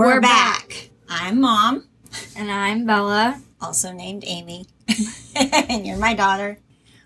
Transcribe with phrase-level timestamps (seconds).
[0.00, 0.88] We're, back.
[1.10, 1.86] I'm mom,
[2.34, 3.42] And I'm Bella.
[3.60, 4.64] also named Amy,
[5.36, 6.56] and you're my daughter.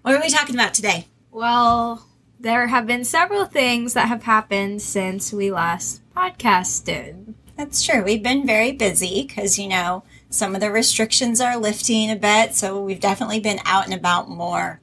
[0.03, 1.09] What are we talking about today?
[1.33, 2.07] Well,
[2.39, 7.35] there have been several things that have happened since we last podcasted.
[7.57, 8.05] That's true.
[8.05, 12.55] We've been very busy because, you know, some of the restrictions are lifting a bit.
[12.55, 14.81] So we've definitely been out and about more.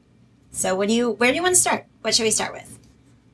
[0.52, 1.86] So what do you, where do you want to start?
[2.02, 2.78] What should we start with?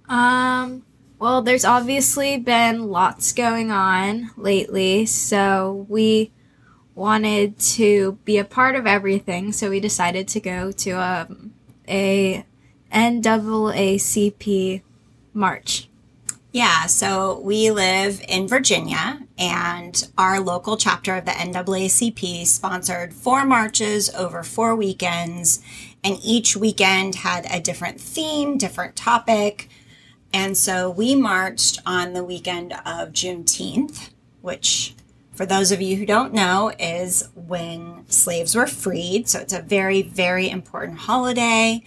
[0.08, 0.84] Um,
[1.20, 6.32] well, there's obviously been lots going on lately, so we
[6.94, 11.54] wanted to be a part of everything, so we decided to go to um,
[11.88, 12.46] a
[12.92, 14.82] NAACP
[15.34, 15.90] march.
[16.52, 23.46] Yeah, so we live in Virginia, and our local chapter of the NAACP sponsored four
[23.46, 25.62] marches over four weekends,
[26.04, 29.70] and each weekend had a different theme, different topic.
[30.34, 34.10] And so we marched on the weekend of Juneteenth,
[34.42, 34.94] which,
[35.34, 39.28] for those of you who don't know, is when slaves were freed.
[39.30, 41.84] So it's a very, very important holiday.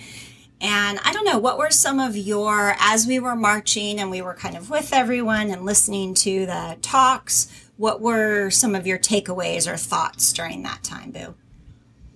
[0.61, 4.21] And I don't know, what were some of your, as we were marching and we
[4.21, 8.99] were kind of with everyone and listening to the talks, what were some of your
[8.99, 11.35] takeaways or thoughts during that time, Boo?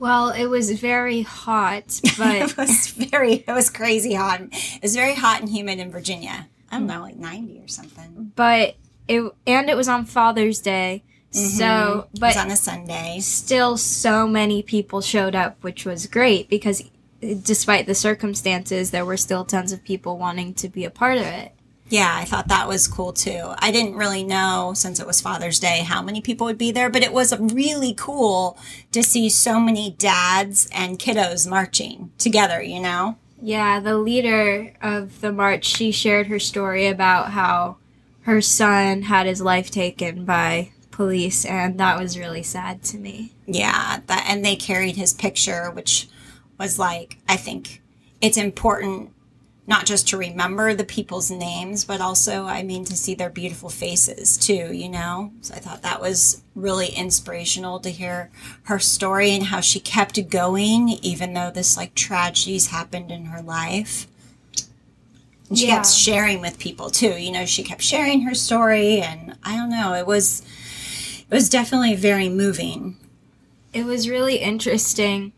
[0.05, 4.43] Well, it was very hot, but it was very, it was crazy hot.
[4.43, 6.47] It was very hot and humid in Virginia.
[6.71, 6.93] I don't mm.
[6.93, 8.31] know, like 90 or something.
[8.37, 8.77] but
[9.09, 11.05] it and it was on Father's Day.
[11.33, 11.47] Mm-hmm.
[11.57, 13.19] So, it was but on a Sunday.
[13.21, 16.83] still so many people showed up, which was great because
[17.43, 21.25] despite the circumstances, there were still tons of people wanting to be a part of
[21.25, 21.53] it.
[21.89, 23.53] Yeah, I thought that was cool too.
[23.59, 26.89] I didn't really know since it was Father's Day how many people would be there,
[26.89, 28.59] but it was really cool
[28.93, 33.19] to see so many dads and kiddos marching together, you know?
[33.41, 37.77] Yeah, the leader of the march, she shared her story about how
[38.23, 43.33] her son had his life taken by police, and that was really sad to me.
[43.47, 46.09] Yeah, that and they carried his picture, which
[46.59, 47.83] was like I think
[48.21, 49.11] it's important
[49.67, 53.71] not just to remember the people's names, but also I mean to see their beautiful
[53.71, 55.33] faces too, you know?
[55.41, 58.31] So I thought that was really inspirational to hear
[58.65, 63.41] her story and how she kept going even though this like tragedies happened in her
[63.43, 64.07] life.
[65.49, 65.77] And she Yeah.
[65.77, 67.17] kept sharing with people too.
[67.19, 70.43] You know, she kept sharing her story and I don't know, it was
[71.31, 72.97] it was definitely very moving.
[73.73, 75.33] It was really interesting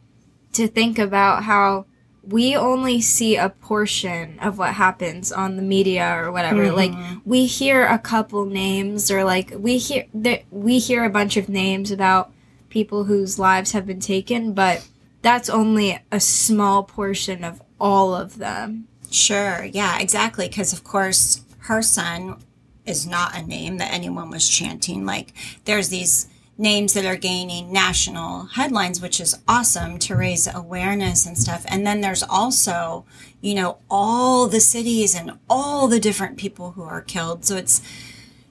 [0.52, 1.86] to think about how
[2.28, 6.64] we only see a portion of what happens on the media or whatever.
[6.64, 6.76] Mm-hmm.
[6.76, 11.36] Like we hear a couple names or like we hear that we hear a bunch
[11.36, 12.32] of names about
[12.68, 14.86] people whose lives have been taken, but
[15.22, 18.86] that's only a small portion of all of them.
[19.10, 19.64] Sure.
[19.64, 20.48] Yeah, exactly.
[20.48, 22.36] Because, of course, her son
[22.84, 25.04] is not a name that anyone was chanting.
[25.04, 25.32] Like,
[25.64, 26.28] there's these
[26.58, 31.64] names that are gaining national headlines, which is awesome to raise awareness and stuff.
[31.68, 33.04] And then there's also,
[33.40, 37.44] you know, all the cities and all the different people who are killed.
[37.44, 37.82] So it's,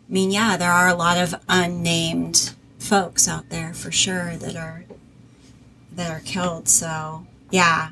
[0.08, 4.56] I mean, yeah, there are a lot of unnamed folks out there for sure that
[4.56, 4.86] are
[5.92, 6.68] that are killed.
[6.68, 7.90] So, yeah.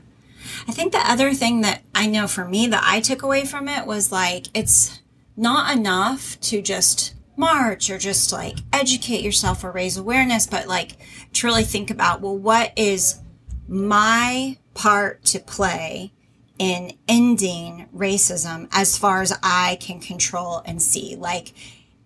[0.68, 3.68] I think the other thing that I know for me that I took away from
[3.68, 5.00] it was like it's
[5.38, 10.98] not enough to just march or just like educate yourself or raise awareness, but like
[11.34, 13.20] to really think about, well, what is
[13.68, 16.12] my part to play
[16.60, 21.16] in ending racism as far as I can control and see?
[21.16, 21.54] Like,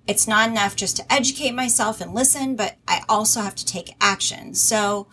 [0.08, 3.96] it's not enough just to educate myself and listen, but I also have to take
[4.00, 4.54] action.
[4.54, 5.08] So,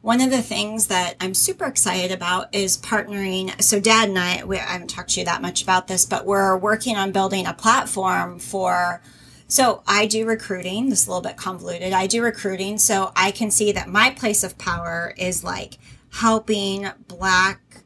[0.00, 3.60] one of the things that I'm super excited about is partnering.
[3.60, 6.24] So, Dad and I, we, I haven't talked to you that much about this, but
[6.24, 9.02] we're working on building a platform for.
[9.48, 10.90] So, I do recruiting.
[10.90, 11.92] This is a little bit convoluted.
[11.92, 12.78] I do recruiting.
[12.78, 15.78] So, I can see that my place of power is like
[16.10, 17.82] helping Black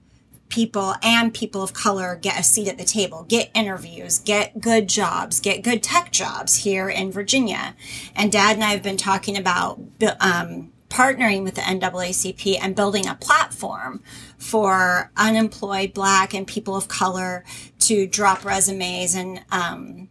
[0.52, 4.86] people and people of color get a seat at the table, get interviews, get good
[4.86, 7.74] jobs, get good tech jobs here in Virginia.
[8.14, 9.80] And Dad and I have been talking about
[10.20, 14.02] um, partnering with the NAACP and building a platform
[14.36, 17.44] for unemployed Black and people of color
[17.78, 20.08] to drop resumes and um,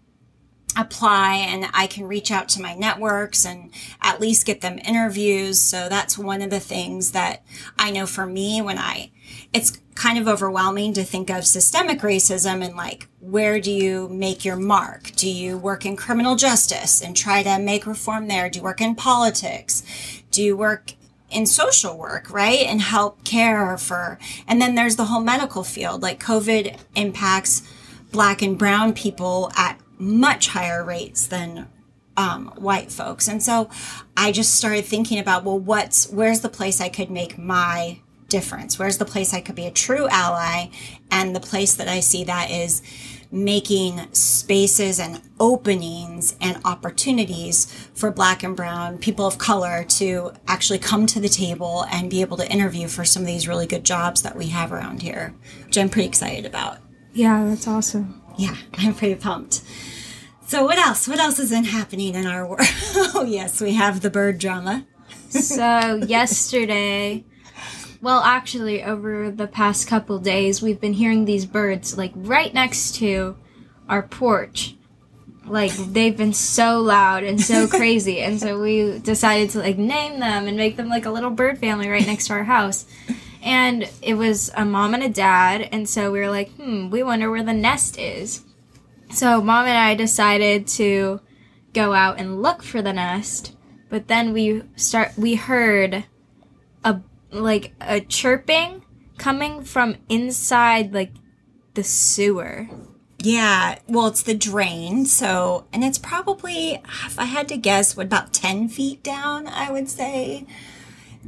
[0.81, 5.61] apply and I can reach out to my networks and at least get them interviews.
[5.61, 7.43] So that's one of the things that
[7.77, 9.11] I know for me when I,
[9.53, 14.43] it's kind of overwhelming to think of systemic racism and like, where do you make
[14.43, 15.11] your mark?
[15.15, 18.49] Do you work in criminal justice and try to make reform there?
[18.49, 19.83] Do you work in politics?
[20.31, 20.93] Do you work
[21.29, 22.65] in social work, right?
[22.65, 26.01] And help care for, and then there's the whole medical field.
[26.01, 27.61] Like COVID impacts
[28.11, 31.67] black and brown people at much higher rates than
[32.17, 33.27] um, white folks.
[33.27, 33.69] And so
[34.17, 38.79] I just started thinking about, well, what's, where's the place I could make my difference?
[38.79, 40.67] Where's the place I could be a true ally?
[41.09, 42.81] And the place that I see that is
[43.31, 50.79] making spaces and openings and opportunities for black and brown people of color to actually
[50.79, 53.85] come to the table and be able to interview for some of these really good
[53.85, 55.33] jobs that we have around here,
[55.65, 56.79] which I'm pretty excited about.
[57.13, 58.21] Yeah, that's awesome.
[58.37, 59.61] Yeah, I'm pretty pumped.
[60.51, 61.07] So what else?
[61.07, 62.59] What else has been happening in our world?
[63.15, 64.85] oh yes, we have the bird drama.
[65.29, 67.23] so yesterday,
[68.01, 72.95] well, actually, over the past couple days, we've been hearing these birds like right next
[72.95, 73.37] to
[73.87, 74.75] our porch.
[75.45, 80.19] Like they've been so loud and so crazy, and so we decided to like name
[80.19, 82.85] them and make them like a little bird family right next to our house.
[83.41, 87.03] And it was a mom and a dad, and so we were like, hmm, we
[87.03, 88.43] wonder where the nest is.
[89.13, 91.21] So mom and I decided to
[91.73, 93.55] go out and look for the nest,
[93.89, 96.05] but then we start we heard
[96.83, 98.83] a like a chirping
[99.17, 101.11] coming from inside like
[101.73, 102.67] the sewer.
[103.23, 105.05] Yeah, well, it's the drain.
[105.05, 109.71] So, and it's probably, if I had to guess, what about 10 feet down, I
[109.71, 110.47] would say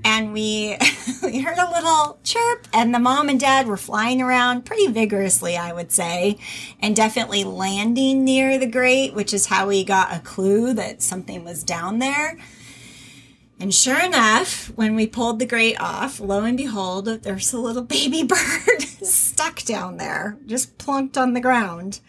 [0.04, 0.78] and we
[1.24, 5.56] we heard a little chirp and the mom and dad were flying around pretty vigorously
[5.56, 6.38] i would say
[6.82, 11.44] and definitely landing near the grate which is how we got a clue that something
[11.44, 12.38] was down there.
[13.60, 17.84] And sure enough when we pulled the grate off lo and behold there's a little
[17.98, 22.00] baby bird stuck down there just plunked on the ground.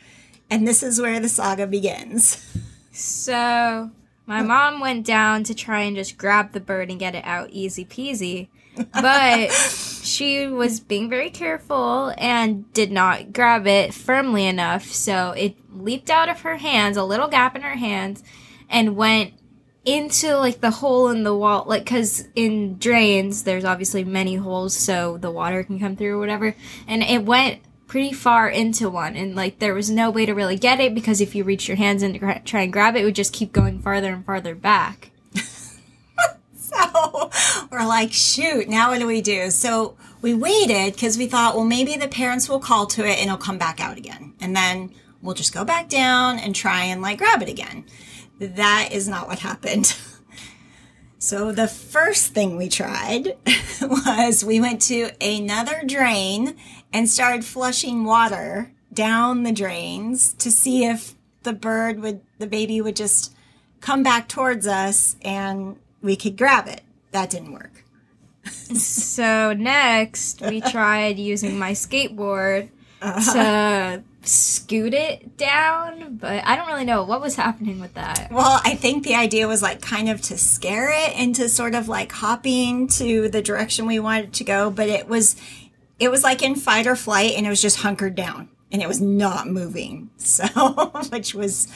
[0.50, 2.44] And this is where the saga begins.
[2.92, 3.90] So
[4.26, 7.50] my mom went down to try and just grab the bird and get it out
[7.50, 8.48] easy peasy.
[8.92, 14.86] But she was being very careful and did not grab it firmly enough.
[14.86, 18.24] So it leaped out of her hands, a little gap in her hands,
[18.68, 19.34] and went
[19.84, 21.64] into like the hole in the wall.
[21.66, 26.18] Like, cause in drains, there's obviously many holes so the water can come through or
[26.18, 26.56] whatever.
[26.88, 27.60] And it went
[27.94, 31.20] pretty far into one and like there was no way to really get it because
[31.20, 33.32] if you reach your hands in to gra- try and grab it, it would just
[33.32, 35.12] keep going farther and farther back.
[36.56, 37.31] so
[37.70, 39.49] we're like, shoot, now what do we do?
[39.49, 43.26] So we waited because we thought, well, maybe the parents will call to it and
[43.26, 44.35] it'll come back out again.
[44.41, 44.91] And then
[45.23, 47.85] we'll just go back down and try and like grab it again.
[48.41, 49.96] That is not what happened.
[51.24, 53.34] So the first thing we tried
[53.80, 56.54] was we went to another drain
[56.92, 62.78] and started flushing water down the drains to see if the bird would, the baby
[62.82, 63.34] would just
[63.80, 66.82] come back towards us and we could grab it.
[67.12, 67.84] That didn't work.
[68.44, 72.68] so next we tried using my skateboard
[73.02, 73.99] uh-huh.
[73.99, 78.29] to scoot it down, but I don't really know what was happening with that.
[78.31, 81.88] Well, I think the idea was like kind of to scare it into sort of
[81.88, 85.37] like hopping to the direction we wanted to go, but it was
[85.99, 88.88] it was like in fight or flight and it was just hunkered down and it
[88.88, 90.11] was not moving.
[90.25, 90.46] So,
[91.11, 91.69] which was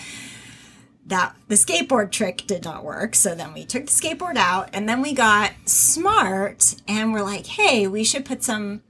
[1.07, 3.15] that the skateboard trick did not work.
[3.15, 7.47] So then we took the skateboard out and then we got smart and we're like,
[7.47, 8.83] "Hey, we should put some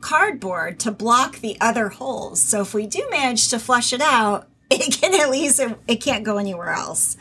[0.00, 2.40] cardboard to block the other holes.
[2.40, 5.96] So if we do manage to flush it out, it can at least, it, it
[5.96, 7.16] can't go anywhere else.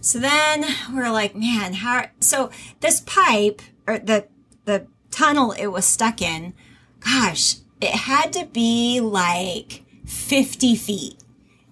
[0.00, 2.50] So then we're like, man, how, so
[2.80, 4.26] this pipe or the,
[4.64, 6.54] the tunnel it was stuck in,
[7.00, 11.16] gosh, it had to be like 50 feet.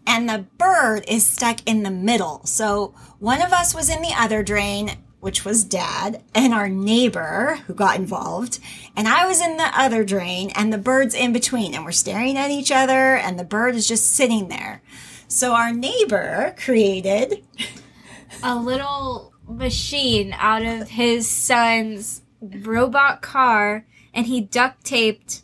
[0.07, 2.45] And the bird is stuck in the middle.
[2.45, 7.59] So one of us was in the other drain which was dad, and our neighbor
[7.67, 8.59] who got involved.
[8.97, 12.37] And I was in the other drain, and the bird's in between, and we're staring
[12.37, 14.83] at each other, and the bird is just sitting there.
[15.27, 17.45] So our neighbor created
[18.43, 25.43] a little machine out of his son's robot car, and he duct taped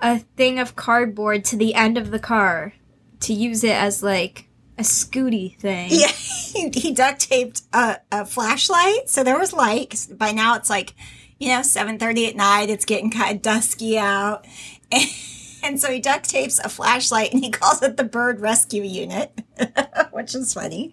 [0.00, 2.74] a thing of cardboard to the end of the car
[3.20, 4.47] to use it as like
[4.78, 5.88] a scooty thing.
[5.92, 10.06] Yeah, he, he duct taped a, a, flashlight, so there was light.
[10.10, 10.94] By now, it's like
[11.38, 12.70] you know seven thirty at night.
[12.70, 14.46] It's getting kind of dusky out,
[14.90, 15.08] and,
[15.62, 19.32] and so he duct tapes a flashlight, and he calls it the bird rescue unit,
[20.12, 20.92] which is funny.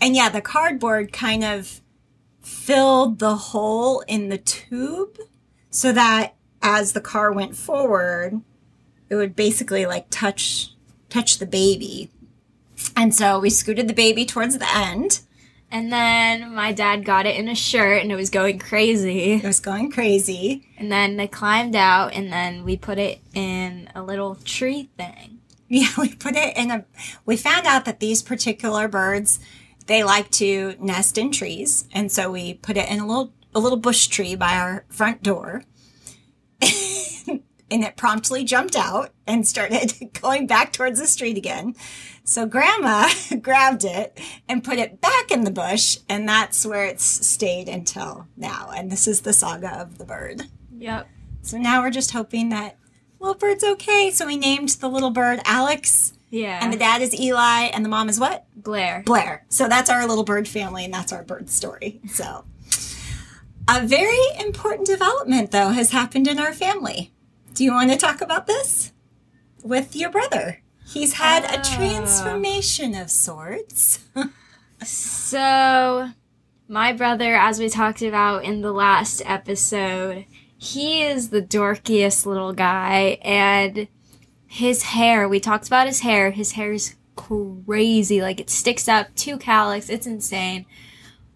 [0.00, 1.80] And yeah, the cardboard kind of
[2.42, 5.18] filled the hole in the tube,
[5.70, 8.40] so that as the car went forward,
[9.08, 10.72] it would basically like touch
[11.08, 12.10] touch the baby
[12.96, 15.20] and so we scooted the baby towards the end.
[15.70, 19.32] And then my dad got it in a shirt and it was going crazy.
[19.34, 20.66] It was going crazy.
[20.78, 25.32] And then they climbed out and then we put it in a little tree thing.
[25.68, 26.84] Yeah, we put it in a.
[27.24, 29.40] We found out that these particular birds,
[29.86, 33.58] they like to nest in trees, and so we put it in a little a
[33.58, 35.64] little bush tree by our front door.
[37.70, 41.74] and it promptly jumped out and started going back towards the street again.
[42.24, 43.08] So grandma
[43.40, 44.18] grabbed it
[44.48, 48.70] and put it back in the bush, and that's where it's stayed until now.
[48.74, 50.42] And this is the saga of the bird.
[50.76, 51.08] Yep.
[51.42, 52.76] So now we're just hoping that
[53.20, 54.10] little bird's okay.
[54.10, 56.12] So we named the little bird Alex.
[56.30, 56.58] Yeah.
[56.60, 58.46] And the dad is Eli, and the mom is what?
[58.56, 59.02] Blair.
[59.06, 59.44] Blair.
[59.48, 62.00] So that's our little bird family, and that's our bird story.
[62.08, 62.44] So,
[63.68, 67.12] a very important development, though, has happened in our family.
[67.56, 68.92] Do you want to talk about this
[69.64, 70.60] with your brother?
[70.86, 71.76] He's had a ah.
[71.76, 74.04] transformation of sorts.
[74.82, 76.10] So,
[76.68, 80.26] my brother, as we talked about in the last episode,
[80.58, 83.88] he is the dorkiest little guy, and
[84.46, 88.20] his hair, we talked about his hair, his hair is crazy.
[88.20, 90.66] Like, it sticks up to calyx, it's insane.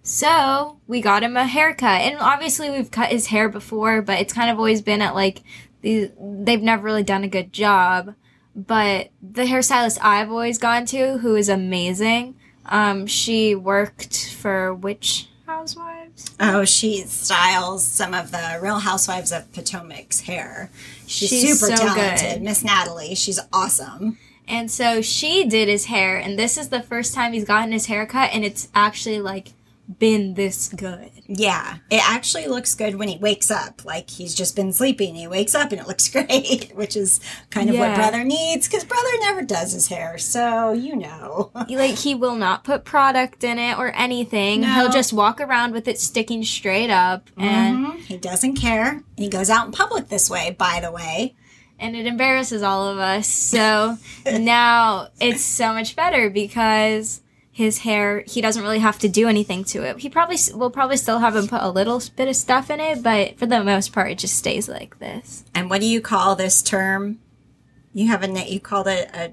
[0.03, 4.35] So, we got him a haircut, and obviously, we've cut his hair before, but it's
[4.35, 5.43] kind of always been at like,
[5.80, 8.14] these, they've never really done a good job.
[8.54, 12.34] But the hairstylist I've always gone to, who is amazing,
[12.66, 15.28] um, she worked for which
[15.60, 16.34] housewives?
[16.40, 20.70] Oh, she styles some of the Real Housewives of Potomac's hair.
[21.06, 22.42] She's, She's super so talented.
[22.42, 23.14] Miss Natalie.
[23.14, 24.18] She's awesome.
[24.49, 27.87] And so she did his hair, and this is the first time he's gotten his
[27.87, 29.52] hair cut, and it's actually like
[29.99, 31.10] been this good.
[31.32, 33.84] Yeah, it actually looks good when he wakes up.
[33.84, 35.14] Like he's just been sleeping.
[35.14, 37.20] He wakes up and it looks great, which is
[37.50, 40.18] kind of what brother needs because brother never does his hair.
[40.18, 41.52] So, you know.
[41.70, 44.62] Like he will not put product in it or anything.
[44.62, 44.75] No.
[44.75, 48.00] He'll just walk around with it sticking straight up, and Mhm.
[48.00, 49.04] He doesn't care.
[49.16, 51.37] He goes out in public this way, by the way.
[51.78, 53.26] and it embarrasses all of us.
[53.26, 53.96] So
[54.26, 57.22] now it's so much better because
[57.61, 59.99] his hair he doesn't really have to do anything to it.
[59.99, 63.02] He probably will probably still have him put a little bit of stuff in it,
[63.02, 65.45] but for the most part, it just stays like this.
[65.55, 67.21] And what do you call this term?
[67.93, 69.33] You have a net you called it a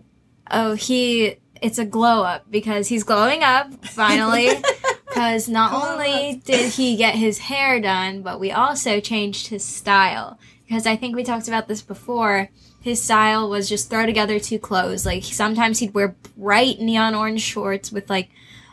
[0.51, 4.50] Oh, he it's a glow up because he's glowing up finally.
[5.07, 10.38] Because not only did he get his hair done, but we also changed his style.
[10.67, 12.50] Because I think we talked about this before.
[12.88, 15.06] His style was just throw together two clothes.
[15.06, 18.29] Like sometimes he'd wear bright neon orange shorts with like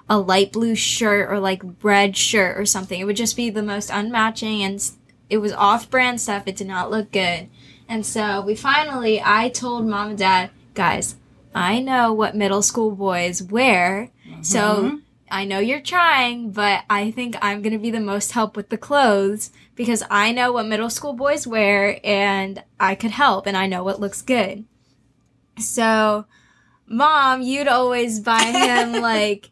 [0.08, 3.00] a light blue shirt or like red shirt or something.
[3.00, 4.90] It would just be the most unmatching and
[5.28, 6.44] it was off brand stuff.
[6.46, 7.48] It did not look good.
[7.88, 11.16] And so we finally, I told mom and dad, guys,
[11.54, 14.10] I know what middle school boys wear.
[14.42, 14.96] So mm-hmm.
[15.30, 18.68] I know you're trying, but I think I'm going to be the most help with
[18.68, 23.56] the clothes because I know what middle school boys wear and I could help and
[23.56, 24.64] I know what looks good.
[25.58, 26.26] So,
[26.86, 29.50] mom, you'd always buy him like,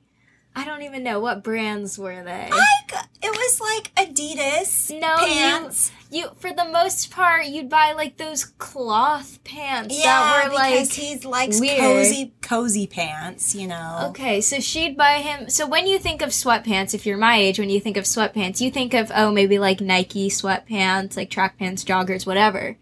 [0.55, 2.49] I don't even know what brands were they.
[2.51, 5.91] like it was like Adidas No, pants.
[6.11, 10.51] you, you, for the most part, you'd buy like those cloth pants yeah, that were
[10.51, 11.79] because like, he likes weird.
[11.81, 13.55] cozy cozy pants.
[13.55, 14.07] You know.
[14.11, 15.49] Okay, so she'd buy him.
[15.49, 18.61] So when you think of sweatpants, if you're my age, when you think of sweatpants,
[18.61, 22.77] you think of, oh, maybe like Nike sweatpants, like track pants, joggers, whatever.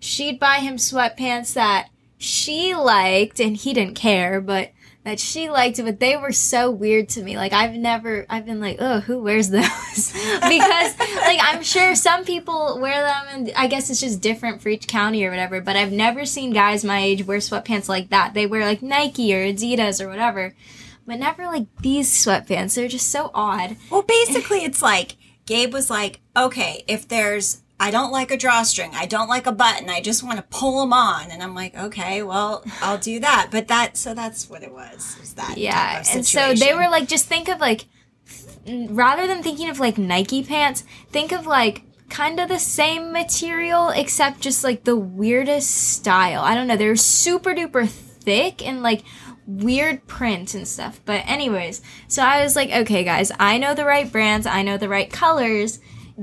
[0.00, 4.72] She'd buy him sweatpants that she liked, and he didn't care, but
[5.06, 7.36] that she liked, but they were so weird to me.
[7.36, 9.62] Like, I've never, I've been like, oh, who wears those?
[10.12, 14.68] because, like, I'm sure some people wear them, and I guess it's just different for
[14.68, 18.34] each county or whatever, but I've never seen guys my age wear sweatpants like that.
[18.34, 20.56] They wear, like, Nike or Adidas or whatever,
[21.06, 22.74] but never, like, these sweatpants.
[22.74, 23.76] They're just so odd.
[23.92, 25.14] Well, basically, it's like
[25.46, 29.52] Gabe was like, okay, if there's, I don't like a drawstring, I don't like a
[29.52, 33.20] button, I just want to pull them on, and I'm like, okay, well, I'll do
[33.20, 33.48] that.
[33.50, 35.16] But that, so that's what it was.
[35.20, 37.84] Was that Yeah, and so they were like, just think of like,
[38.66, 43.90] rather than thinking of like Nike pants, think of like kind of the same material
[43.90, 46.42] except just like the weirdest style.
[46.42, 49.02] I don't know, they're super duper thick and like
[49.46, 51.00] weird print and stuff.
[51.04, 54.78] But anyways, so I was like, okay guys, I know the right brands, I know
[54.78, 55.78] the right colors.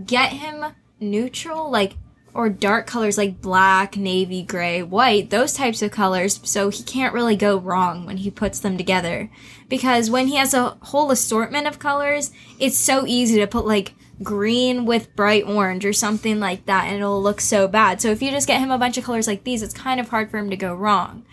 [0.06, 0.66] Get him
[1.04, 1.94] neutral like
[2.34, 7.14] or dark colors like black, navy, gray, white, those types of colors, so he can't
[7.14, 9.30] really go wrong when he puts them together.
[9.70, 13.94] Because when he has a whole assortment of colors, it's so easy to put like
[14.22, 18.02] green with bright orange or something like that and it'll look so bad.
[18.02, 20.10] So if you just get him a bunch of colors like these, it's kind of
[20.10, 21.26] hard for him to go wrong.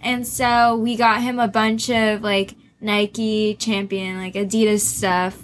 [0.00, 5.40] And so we got him a bunch of like Nike, Champion, like Adidas stuff,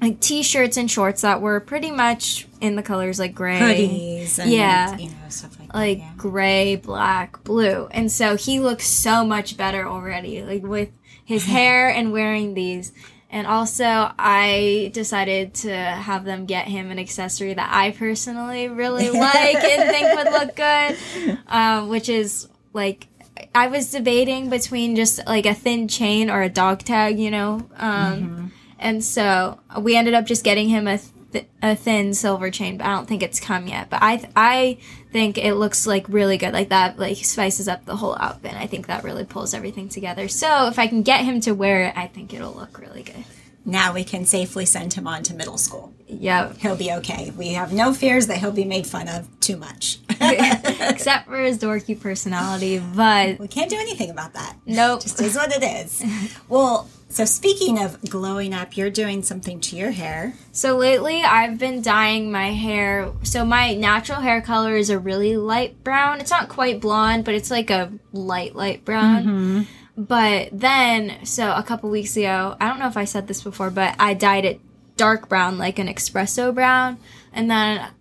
[0.00, 3.58] like t-shirts and shorts that were pretty much in the colors like gray.
[3.58, 4.96] hoodies and, Yeah.
[4.98, 5.74] you know, stuff like that.
[5.76, 6.10] like Yeah.
[6.16, 7.88] gray, black, blue.
[7.90, 10.90] And so he looks so much better already, like with
[11.24, 12.92] his hair and wearing these.
[13.30, 13.84] And also,
[14.18, 19.90] I decided to have them get him an accessory that I personally really like and
[19.90, 23.08] think would look good, um, which is like
[23.54, 27.68] I was debating between just like a thin chain or a dog tag, you know.
[27.76, 30.98] Um, And so uh, we ended up just getting him a
[31.32, 33.90] th- a thin silver chain, but I don't think it's come yet.
[33.90, 34.78] But I th- I
[35.12, 38.54] think it looks like really good, like that like spices up the whole outfit.
[38.54, 40.28] I think that really pulls everything together.
[40.28, 43.24] So if I can get him to wear it, I think it'll look really good.
[43.68, 45.92] Now we can safely send him on to middle school.
[46.06, 46.58] Yep.
[46.58, 47.32] He'll be okay.
[47.36, 49.98] We have no fears that he'll be made fun of too much.
[50.20, 54.56] Except for his dorky personality, but we can't do anything about that.
[54.66, 55.02] nope.
[55.02, 56.04] Just is what it is.
[56.48, 60.34] Well, so speaking of glowing up, you're doing something to your hair.
[60.52, 63.10] So lately, I've been dyeing my hair.
[63.22, 66.20] So my natural hair color is a really light brown.
[66.20, 69.24] It's not quite blonde, but it's like a light, light brown.
[69.96, 73.70] But then, so a couple weeks ago, I don't know if I said this before,
[73.70, 74.60] but I dyed it
[74.98, 76.98] dark brown, like an espresso brown.
[77.32, 77.92] And then,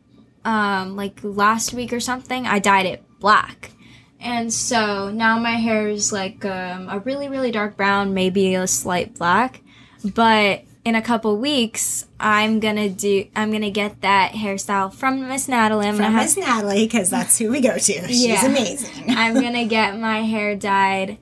[0.43, 3.72] um, like last week or something, I dyed it black.
[4.19, 8.65] And so now my hair is like um, a really, really dark brown, maybe a
[8.67, 9.62] slight black.
[10.03, 13.27] But in a couple weeks, I'm gonna do.
[13.36, 15.88] I'm gonna get that hairstyle from Miss Natalie.
[15.88, 17.79] I'm From Miss Natalie, because that's who we go to.
[17.79, 18.45] She's Yeah.
[18.45, 19.05] amazing.
[19.10, 21.17] I'm gonna get my hair dyed.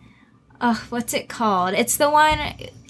[0.61, 1.73] Oh, what's it called?
[1.73, 2.39] It's the one.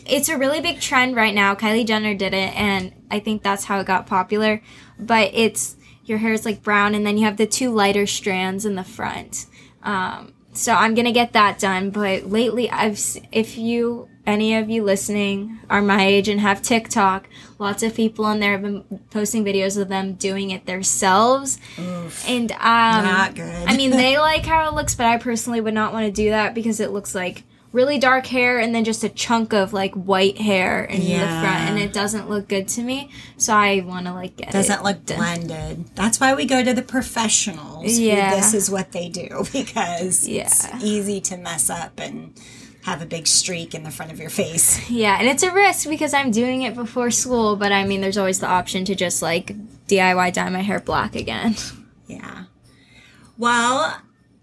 [0.06, 1.56] It's a really big trend right now.
[1.56, 4.62] Kylie Jenner did it, and I think that's how it got popular.
[5.00, 8.66] But it's your hair is like brown, and then you have the two lighter strands
[8.66, 9.46] in the front.
[9.84, 11.90] Um, so I'm gonna get that done.
[11.90, 13.00] But lately, I've
[13.32, 17.28] if you any of you listening are my age and have TikTok,
[17.60, 21.58] lots of people on there have been posting videos of them doing it themselves.
[21.78, 22.58] And um,
[23.04, 23.68] Not good.
[23.68, 26.30] I mean, they like how it looks, but I personally would not want to do
[26.30, 29.94] that because it looks like really dark hair and then just a chunk of like
[29.96, 33.10] white hair in the front, and it doesn't look good to me.
[33.38, 35.18] So I want to like get Doesn't it look done.
[35.18, 35.96] blended.
[35.96, 38.00] That's why we go to the professionals.
[38.00, 38.36] Yeah.
[38.36, 40.80] this is what they do because it's Yeah.
[40.82, 42.40] easy to mess up and
[42.84, 44.80] have a big streak in the front of your face.
[44.90, 48.18] Yeah, and it's a risk because I'm doing it before school, but I mean, there's
[48.18, 49.56] always the option to just like
[49.88, 51.56] DIY dye my hair black again.
[52.08, 52.44] Yeah.
[53.38, 53.98] Well,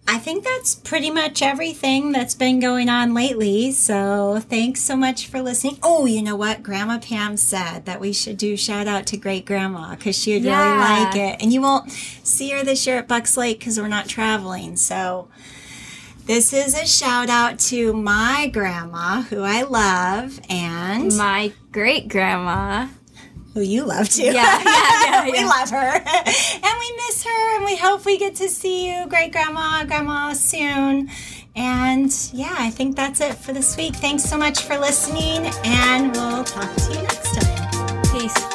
[0.08, 3.70] I think that's pretty much everything that's been going on lately.
[3.70, 5.78] So thanks so much for listening.
[5.84, 6.64] Oh, you know what?
[6.64, 10.42] Grandma Pam said that we should do shout out to great grandma because she would
[10.42, 10.58] Yeah.
[10.72, 11.42] really like it.
[11.42, 11.92] And you won't
[12.24, 14.76] see her this year at Bucks Lake because we're not traveling.
[14.76, 15.28] So
[16.26, 22.88] this is a shout out to my grandma who I love and My great grandma.
[23.54, 24.24] Who you love too.
[24.24, 25.46] Yeah, yeah, yeah, we yeah.
[25.46, 25.76] love her.
[25.96, 30.32] and we miss her and we hope we get to see you, great grandma, grandma,
[30.32, 31.10] soon.
[31.56, 33.94] And yeah, I think that's it for this week.
[33.96, 38.49] Thanks so much for listening, and we'll talk to you next